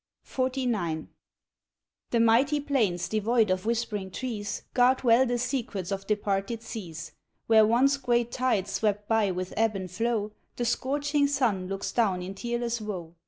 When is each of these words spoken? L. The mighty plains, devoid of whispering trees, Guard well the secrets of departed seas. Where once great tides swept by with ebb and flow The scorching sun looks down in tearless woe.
L. 0.35 0.49
The 2.09 2.19
mighty 2.19 2.59
plains, 2.59 3.07
devoid 3.07 3.51
of 3.51 3.67
whispering 3.67 4.09
trees, 4.09 4.63
Guard 4.73 5.03
well 5.03 5.27
the 5.27 5.37
secrets 5.37 5.91
of 5.91 6.07
departed 6.07 6.63
seas. 6.63 7.11
Where 7.45 7.67
once 7.67 7.97
great 7.97 8.31
tides 8.31 8.71
swept 8.71 9.07
by 9.07 9.29
with 9.29 9.53
ebb 9.55 9.75
and 9.75 9.91
flow 9.91 10.31
The 10.55 10.65
scorching 10.65 11.27
sun 11.27 11.67
looks 11.67 11.91
down 11.91 12.23
in 12.23 12.33
tearless 12.33 12.81
woe. 12.81 13.13